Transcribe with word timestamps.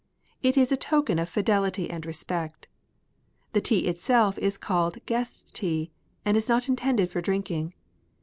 It 0.41 0.57
is 0.57 0.71
a 0.71 0.77
token 0.81 1.19
of 1.19 1.29
fidelity 1.29 1.87
and 1.91 2.07
respect. 2.07 2.67
The 3.53 3.61
tea 3.61 3.85
itself 3.87 4.39
is 4.39 4.57
called" 4.57 4.97
guest 5.05 5.53
tea," 5.53 5.91
and 6.25 6.35
is 6.35 6.49
not 6.49 6.67
intended 6.67 7.11
for 7.11 7.21
drinking. 7.21 7.75